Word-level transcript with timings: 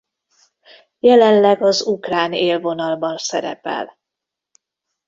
Jelenleg 0.99 1.61
az 1.61 1.81
ukrán 1.81 2.33
élvonalban 2.33 3.17
szerepel. 3.17 3.97